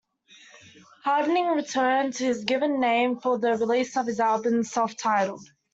[1.03, 5.47] Harding returned to his given name for the release of his album, "Self-Titled".